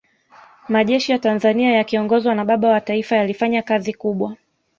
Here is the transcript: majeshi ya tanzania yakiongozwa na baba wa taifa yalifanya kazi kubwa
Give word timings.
majeshi 0.69 1.11
ya 1.11 1.19
tanzania 1.19 1.71
yakiongozwa 1.73 2.35
na 2.35 2.45
baba 2.45 2.69
wa 2.69 2.81
taifa 2.81 3.15
yalifanya 3.15 3.61
kazi 3.61 3.93
kubwa 3.93 4.35